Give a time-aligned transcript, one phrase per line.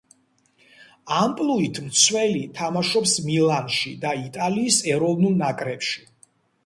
[1.17, 6.05] ამპლუით მცველი, თამაშობს მილანში და იტალიის ეროვნულ ნაკრებში.